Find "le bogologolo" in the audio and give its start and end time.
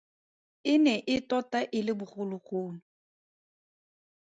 1.85-2.79